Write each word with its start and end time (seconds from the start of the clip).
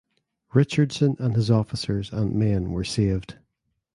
Richardson 0.55 1.15
and 1.19 1.35
his 1.35 1.51
officers 1.51 2.11
and 2.11 2.33
men 2.33 2.71
were 2.71 2.83
saved. 2.83 3.37